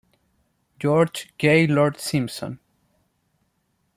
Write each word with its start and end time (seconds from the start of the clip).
George 0.79 1.31
Gaylord 1.37 1.99
Simpson. 2.01 2.57